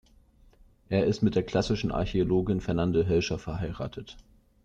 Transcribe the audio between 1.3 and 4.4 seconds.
der Klassischen Archäologin Fernande Hölscher verheiratet.